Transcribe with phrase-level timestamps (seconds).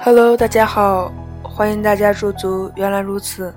[0.00, 1.12] Hello，大家好，
[1.42, 2.70] 欢迎大家驻足。
[2.76, 3.52] 原来如此，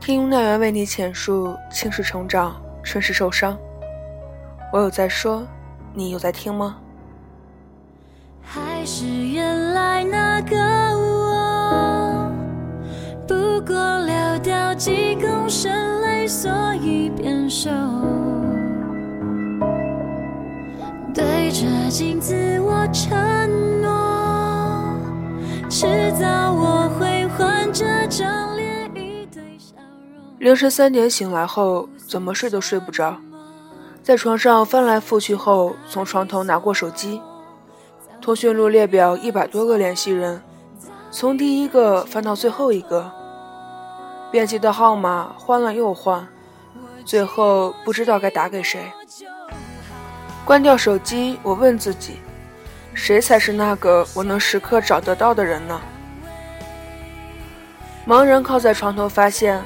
[0.00, 3.54] 听奈源为你浅述青史成长，春时受伤。
[4.72, 5.46] 我有在说，
[5.92, 6.78] 你有在听吗？
[8.40, 10.56] 还是原来那个
[10.96, 12.32] 我，
[13.28, 13.74] 不过
[14.06, 17.70] 流掉几公升泪，所以变瘦。
[21.14, 23.10] 对着镜子，我承
[23.81, 23.81] 诺，
[25.82, 28.88] 迟早我会换这张脸。
[28.94, 30.38] 一堆笑容。
[30.38, 33.16] 凌晨三点醒来后，怎么睡都睡不着，
[34.00, 37.20] 在床上翻来覆去后，从床头拿过手机。
[38.20, 40.40] 通讯录列表一百多个联系人，
[41.10, 43.10] 从第一个翻到最后一个，
[44.30, 46.28] 编辑的号码换了又换，
[47.04, 48.92] 最后不知道该打给谁。
[50.44, 52.18] 关掉手机，我问自己，
[52.94, 55.80] 谁才是那个我能时刻找得到的人呢？
[58.06, 59.62] 茫然靠在床头，发现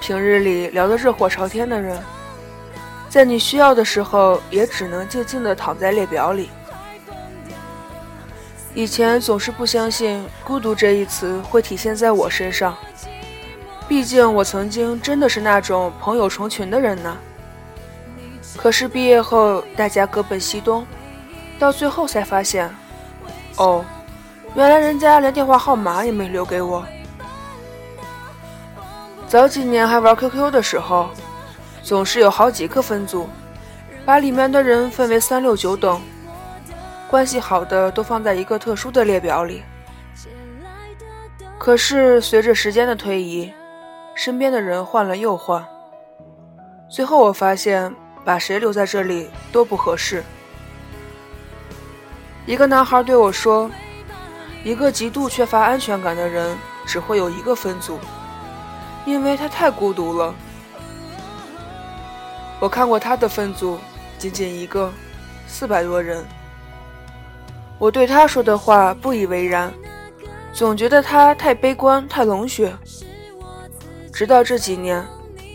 [0.00, 2.00] 平日里聊得热火朝天的人，
[3.08, 6.50] 在你需要的时候，也只能静静地躺在列表里。
[8.74, 12.76] 以前总是不相信“孤独”这一词会体现在我身上，
[13.88, 17.16] 毕竟我曾经真的是那种朋友成群的人呢。
[18.56, 20.86] 可是毕业后大家各奔西东，
[21.58, 22.68] 到最后才发现，
[23.56, 23.84] 哦，
[24.54, 26.84] 原来人家连电话号码也没留给我。
[29.26, 31.08] 早几年还玩 QQ 的时候，
[31.82, 33.28] 总是有好几个分组，
[34.04, 36.00] 把里面的人分为三六九等。
[37.08, 39.62] 关系好的都放在一个特殊的列表里，
[41.58, 43.52] 可是随着时间的推移，
[44.14, 45.64] 身边的人换了又换，
[46.88, 50.24] 最后我发现把谁留在这里都不合适。
[52.46, 53.68] 一个男孩对我说
[54.62, 57.98] ：“一个极度缺乏安全感的人只会有一个分组，
[59.04, 60.32] 因为他太孤独了。”
[62.60, 63.78] 我看过他的分组，
[64.16, 64.92] 仅仅一个，
[65.48, 66.24] 四百多人。
[67.78, 69.74] 我对他说的话不以为然，
[70.52, 72.72] 总觉得他太悲观、太冷血。
[74.12, 75.04] 直到这几年，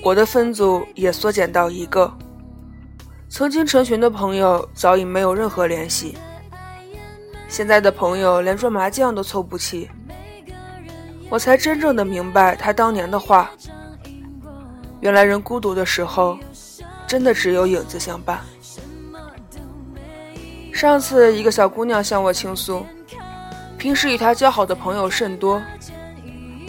[0.04, 2.14] 我的分组也缩减到一个，
[3.30, 6.16] 曾经成群的朋友早已没有任何联系，
[7.52, 9.90] 现在的朋友连桌麻将都凑不齐。
[11.30, 13.52] 我才真正的明白他当年的话：
[15.02, 16.40] 原来人孤独的时候，
[17.06, 18.40] 真的只有影子相伴。
[20.72, 22.86] 上次一个小姑娘向我倾诉，
[23.78, 25.62] 平时与她交好的朋友甚多，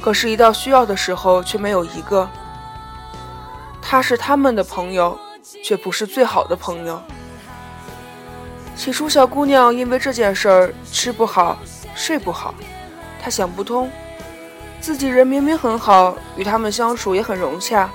[0.03, 2.29] 可是，一到需要的时候却没有一个。
[3.81, 5.17] 她是他们的朋友，
[5.63, 7.01] 却不是最好的朋友。
[8.83, 11.57] 起初，小姑娘因为这件事儿吃不好、
[11.95, 12.53] 睡不好，
[13.23, 13.89] 她想不通，
[14.81, 17.89] 自己人明明很好，与他们相处也很融洽，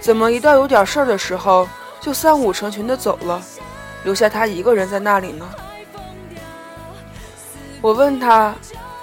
[0.00, 1.68] 怎么一到有点事儿的时候，
[2.00, 3.40] 就三五成群的走了？
[4.02, 5.48] 留下他一个人在那里呢。
[7.80, 8.52] 我问他：“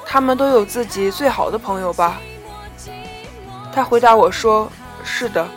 [0.05, 2.19] 他们都有自己最好的朋友吧？”
[3.71, 4.69] 他回答我说
[5.05, 5.47] ：“是的，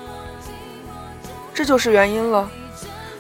[1.53, 2.49] 这就是原因了。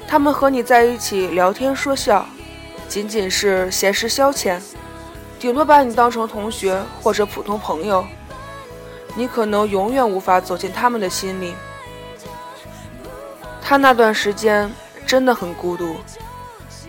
[0.06, 2.26] 他们和你在一起聊天说笑，
[2.88, 4.60] 仅仅是闲时消遣，
[5.38, 8.04] 顶多把你当成同学或者普通朋友。
[9.16, 11.54] 你可能永远无法走进他们的心里。”
[13.60, 14.70] 他那段时间。
[15.06, 15.96] 真的很孤独，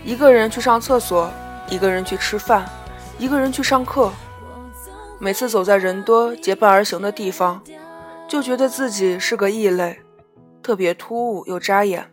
[0.01, 1.29] 一个人去上厕所，
[1.69, 2.65] 一个人去吃饭，
[3.19, 4.09] 一个人去上课。
[5.19, 7.61] 每次走在人多结伴而行的地方，
[8.25, 9.99] 就觉得自己是个异类，
[10.63, 12.09] 特别突兀又扎眼。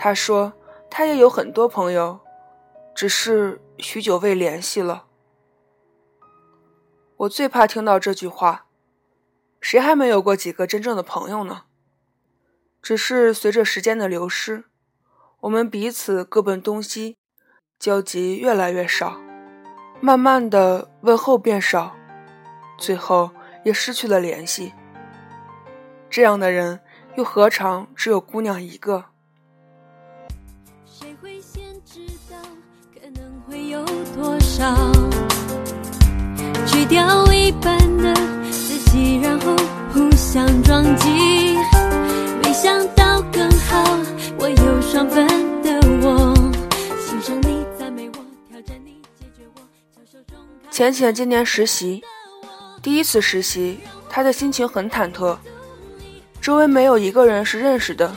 [0.00, 0.52] 他说
[0.88, 2.20] 他也有很多朋友，
[2.94, 5.06] 只是许久未联系了。
[7.16, 8.66] 我最怕听到这句话，
[9.60, 11.64] 谁还没有过几个真正的朋友呢？
[12.80, 14.66] 只是随着时间的流失，
[15.40, 17.16] 我们彼此各奔东西，
[17.76, 19.20] 交集越来越少，
[20.00, 21.96] 慢慢的问候变少，
[22.78, 23.32] 最后
[23.64, 24.72] 也失去了联系。
[26.08, 26.78] 这样的人
[27.16, 29.06] 又何尝只有姑娘一个？
[31.20, 32.00] 会先知
[32.30, 32.36] 道
[32.94, 33.84] 可能会有
[34.14, 34.92] 多少？
[36.64, 38.14] 去掉一半的
[38.50, 39.56] 自己，然后
[39.92, 41.08] 互相撞击。
[42.42, 43.98] 没想到更好，
[44.38, 45.26] 我有双份
[45.60, 46.34] 的我，
[47.00, 50.70] 欣赏你，赞美我，挑战你，解决我。
[50.70, 52.02] 浅浅今年实习，
[52.80, 55.36] 第一次实习，他的心情很忐忑，
[56.40, 58.14] 周围没有一个人是认识的。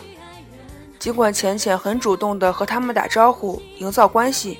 [1.01, 4.59] 尽管浅浅很主动的和他们打招呼，营造关系，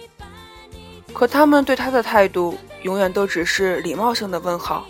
[1.13, 4.87] 可他们对他的态度永远都只是礼貌性的问好。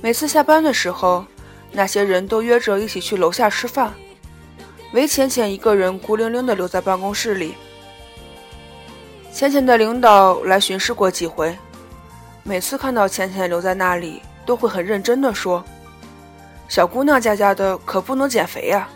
[0.00, 1.26] 每次下班的时候，
[1.72, 3.92] 那些人都约着一起去楼下吃饭，
[4.94, 7.54] 唯浅浅一个人孤零零的留在办公室里。
[9.30, 11.54] 浅浅的领导来巡视过几回，
[12.44, 15.62] 每次看到浅浅留在那里，都会很认真的说
[16.66, 18.88] ：“小姑娘家家的，可不能减肥呀，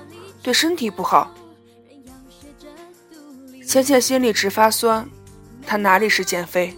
[0.46, 1.28] 对身体不好。”
[3.66, 5.04] 浅浅心里直发酸，
[5.66, 6.72] 她哪里是减肥，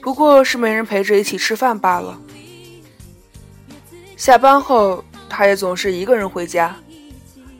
[0.00, 2.18] 不过是没人陪着一起吃饭罢了。
[4.16, 6.74] 下班后，她也总是一个人回家，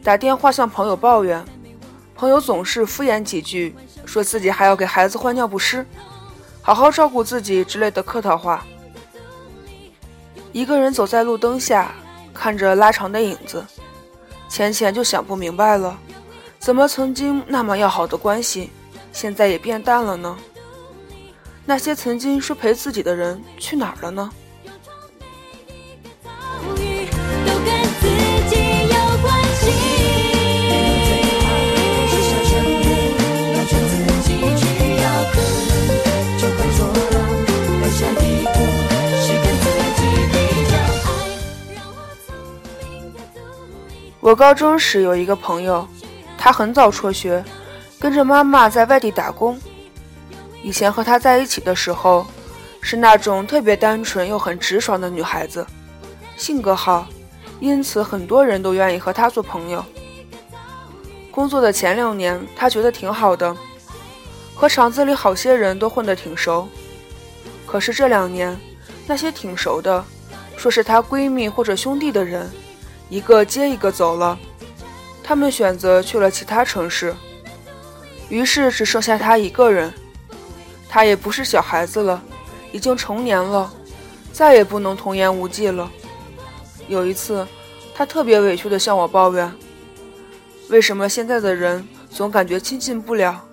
[0.03, 1.45] 打电话向朋友抱怨，
[2.17, 3.73] 朋友总是敷衍几句。
[4.05, 5.87] 说自己还要给孩子换尿不湿，
[6.61, 8.67] 好好照顾自己之类的客套话。
[10.51, 11.95] 一个人走在路灯下，
[12.35, 13.65] 看着拉长的影子，
[14.53, 15.99] 浅浅就想不明白了：
[16.59, 18.69] 怎么曾经那么要好的关系，
[19.11, 20.37] 现在也变淡了呢？
[21.65, 24.31] 那些曾经说陪自己的人去哪儿了呢？
[44.23, 45.85] 我高中时有一个朋友，
[46.39, 47.45] 他很早辍学，
[47.99, 49.61] 跟着妈妈在外地打工。
[50.63, 52.25] 以前和他在一起的时候，
[52.81, 55.67] 是那种特别单纯又很直爽的女孩子，
[56.37, 57.09] 性格好，
[57.59, 59.85] 因此很多人都愿意和她做朋友。
[61.33, 63.57] 工作的前两年，她觉得挺好的，
[64.55, 66.69] 和厂子里好些人都混得挺熟。
[67.67, 68.57] 可是这两年，
[69.05, 70.05] 那些挺熟的，
[70.57, 72.49] 说是她闺蜜或者兄弟的人。
[73.13, 74.39] 一个接一个走了，
[75.23, 77.15] 他们选择去了其他城市，
[78.31, 79.93] 于是只剩下他一个人。
[80.89, 82.23] 他也不是小孩子了，
[82.73, 83.71] 已经成年了，
[84.33, 85.91] 再也不能童言无忌了。
[86.89, 87.47] 有一次，
[87.95, 89.53] 他特别委屈地向我抱怨
[90.71, 93.45] ：“为什么现在的人总感觉亲近不了，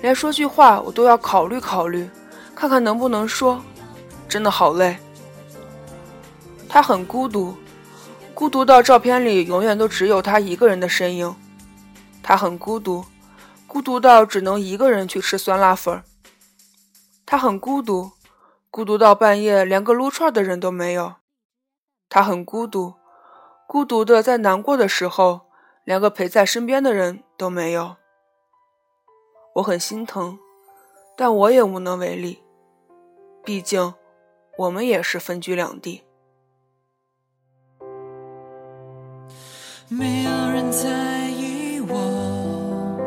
[0.00, 2.08] 连说句话我都要考虑考虑，
[2.54, 3.62] 看看能不能说，
[4.26, 4.96] 真的好累。”
[6.66, 7.54] 他很孤独。
[8.34, 11.34] 孤独到照片里永远都只有他一个人的身影，
[12.20, 13.04] 他很孤独，
[13.68, 16.02] 孤独到只能一个人去吃酸辣粉。
[17.24, 18.10] 他很孤独，
[18.70, 21.14] 孤独到半夜连个撸串的人都没有。
[22.08, 22.94] 他很孤独，
[23.68, 25.42] 孤独的在难过的时候
[25.84, 27.96] 连个陪在身边的人都没有。
[29.54, 30.38] 我很心疼，
[31.16, 32.42] 但我也无能为力，
[33.44, 33.94] 毕竟
[34.58, 36.03] 我们也是分居两地。
[39.88, 42.98] 没有人在意我，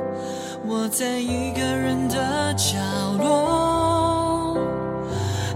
[0.65, 2.77] 我在一个人的角
[3.17, 4.55] 落，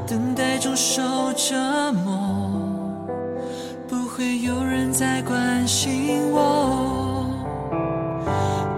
[0.08, 1.02] 等待中受
[1.34, 1.56] 折
[1.94, 3.08] 磨，
[3.88, 7.28] 不会有人再关心我，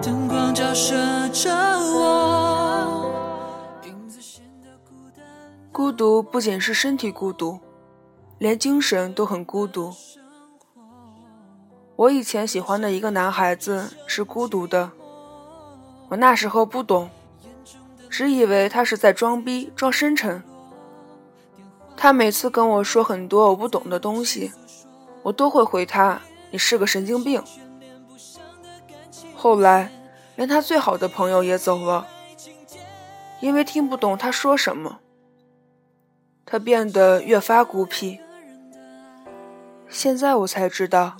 [0.01, 0.96] 灯光照射
[1.29, 3.10] 着我，
[3.86, 5.24] 影子显得孤单
[5.72, 7.58] 孤独不仅是身体孤独，
[8.38, 9.94] 连精神都很孤独。
[11.96, 14.92] 我以前喜欢的一个男孩子是孤独的，
[16.10, 17.10] 我那时候不懂，
[18.10, 20.44] 只以为他是在装逼装深沉。
[21.96, 24.52] 他每次跟我说很多我不懂的东西，
[25.22, 26.20] 我都会回他
[26.50, 27.42] ：“你是个神经病。”
[29.38, 29.92] 后来，
[30.36, 32.08] 连他最好的朋友也走了，
[33.40, 35.00] 因为听不懂他说什么，
[36.44, 38.20] 他变得越发孤僻。
[39.88, 41.16] 现在我才知道。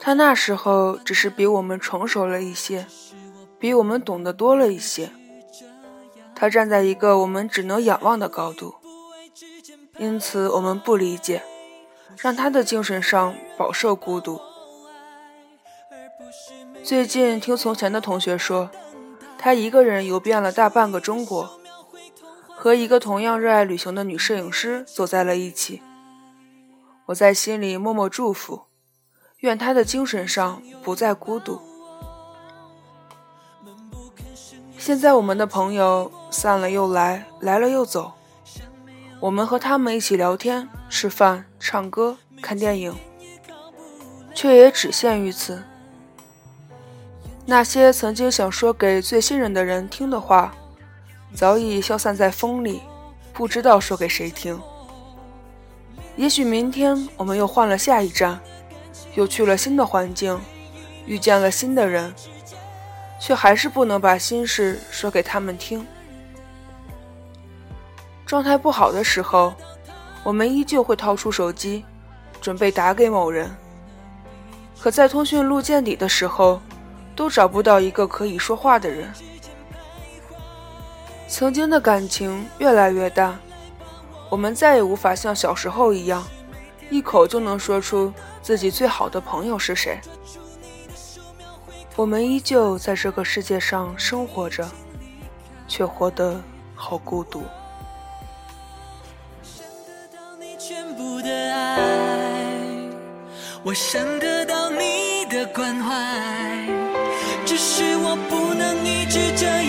[0.00, 2.86] 他那时候只是比我们成熟了一些，
[3.58, 5.10] 比我们懂得多了一些。
[6.34, 8.76] 他站在一个我们只能仰望的高度，
[9.98, 11.42] 因此我们不理解，
[12.16, 14.40] 让他的精神上饱受孤独。
[16.84, 18.70] 最近听从前的同学说，
[19.36, 21.60] 他一个人游遍了大半个中国，
[22.46, 25.82] 和一个同样热爱旅行的女摄影师走在了一起。
[27.06, 28.67] 我在心里默默祝福。
[29.40, 31.60] 愿他的精神上不再孤独。
[34.76, 38.12] 现在我们的朋友散了又来，来了又走。
[39.20, 42.92] 我们和他们一起聊天、吃饭、唱歌、看电影，
[44.34, 45.62] 却也只限于此。
[47.46, 50.52] 那些曾经想说给最信任的人听的话，
[51.32, 52.82] 早已消散在风里，
[53.32, 54.60] 不知道说给谁听。
[56.16, 58.40] 也许明天我们又换了下一站。
[59.14, 60.38] 又去了新的环境，
[61.06, 62.14] 遇见了新的人，
[63.20, 65.86] 却还是不能把心事说给他们听。
[68.26, 69.54] 状态不好的时候，
[70.22, 71.84] 我们依旧会掏出手机，
[72.40, 73.50] 准备打给某人。
[74.80, 76.60] 可在通讯录见底的时候，
[77.16, 79.12] 都找不到一个可以说话的人。
[81.26, 83.38] 曾经的感情越来越淡，
[84.30, 86.26] 我们再也无法像小时候一样，
[86.90, 89.98] 一口就能说出自己最好的朋友是谁。
[91.96, 94.68] 我们依旧在这个世界上生活着，
[95.66, 96.40] 却活得
[96.74, 97.42] 好孤独。
[103.64, 106.66] 我想得到你的关怀，
[107.44, 109.67] 只是我不能一直这样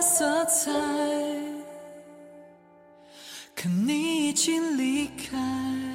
[0.00, 0.70] 色彩，
[3.54, 5.85] 可你已经离开。